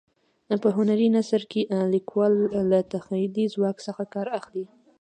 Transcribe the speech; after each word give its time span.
په 0.61 0.69
هنري 0.77 1.07
نثر 1.17 1.41
کې 1.51 1.61
لیکوال 1.93 2.33
له 2.71 2.79
تخیلي 2.93 3.45
ځواک 3.53 3.77
څخه 3.87 4.03
کار 4.13 4.27
اخلي. 4.39 4.65